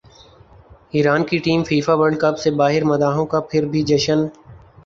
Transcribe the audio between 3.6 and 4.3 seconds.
بھی جشن